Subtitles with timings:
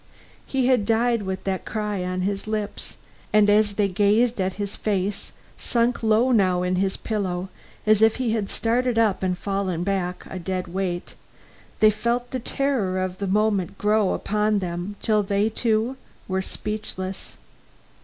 [0.47, 2.97] He had died with that cry on his lips,
[3.31, 7.49] and as they gazed at his face, sunk low now in his pillow
[7.85, 11.13] as if he had started up and fallen back, a dead weight,
[11.81, 17.35] they felt the terror of the moment grow upon them till they, too, were speechless.